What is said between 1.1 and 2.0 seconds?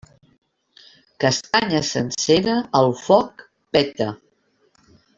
Castanya